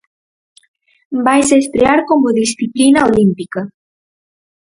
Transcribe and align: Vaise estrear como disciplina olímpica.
Vaise 1.25 1.55
estrear 1.59 1.99
como 2.09 2.35
disciplina 2.41 3.05
olímpica. 3.09 3.61